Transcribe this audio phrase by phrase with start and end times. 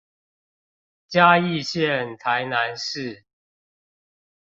[1.09, 3.23] 嘉義縣臺南市